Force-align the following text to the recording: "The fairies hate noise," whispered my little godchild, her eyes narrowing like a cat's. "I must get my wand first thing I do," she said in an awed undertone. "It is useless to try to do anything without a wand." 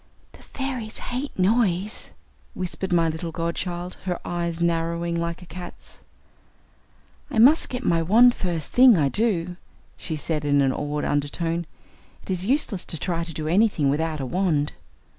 "The 0.31 0.41
fairies 0.41 0.97
hate 0.97 1.37
noise," 1.37 2.09
whispered 2.55 2.91
my 2.91 3.07
little 3.07 3.31
godchild, 3.31 3.97
her 4.05 4.19
eyes 4.25 4.59
narrowing 4.59 5.13
like 5.15 5.43
a 5.43 5.45
cat's. 5.45 6.01
"I 7.29 7.37
must 7.37 7.69
get 7.69 7.83
my 7.85 8.01
wand 8.01 8.33
first 8.33 8.71
thing 8.71 8.97
I 8.97 9.09
do," 9.09 9.57
she 9.97 10.15
said 10.15 10.43
in 10.43 10.59
an 10.63 10.73
awed 10.73 11.05
undertone. 11.05 11.67
"It 12.23 12.31
is 12.31 12.47
useless 12.47 12.83
to 12.87 12.97
try 12.97 13.23
to 13.23 13.31
do 13.31 13.47
anything 13.47 13.91
without 13.91 14.19
a 14.19 14.25
wand." 14.25 14.73